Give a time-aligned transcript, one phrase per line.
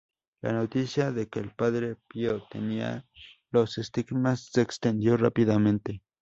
[0.41, 3.05] La noticia de que el padre Pío tenía
[3.51, 6.01] los estigmas se extendió rápidamente.